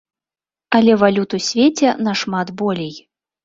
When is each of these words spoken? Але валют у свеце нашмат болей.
Але 0.79 0.95
валют 1.03 1.37
у 1.39 1.41
свеце 1.51 1.95
нашмат 2.11 2.47
болей. 2.65 2.95